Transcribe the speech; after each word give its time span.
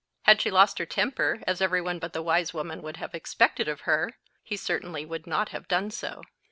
Had 0.23 0.41
she 0.41 0.49
lost 0.49 0.79
her 0.79 0.85
temper, 0.87 1.41
as 1.45 1.61
every 1.61 1.79
one 1.79 1.99
but 1.99 2.11
the 2.11 2.23
wise 2.23 2.55
woman 2.55 2.81
would 2.81 2.97
have 2.97 3.13
expected 3.13 3.67
of 3.67 3.81
her, 3.81 4.17
he 4.41 4.57
certainly 4.57 5.05
would 5.05 5.27
not 5.27 5.49
have 5.49 5.67
done 5.67 5.91
so. 5.91 6.23